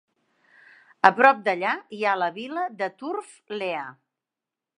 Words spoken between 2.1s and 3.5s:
la vila de Turf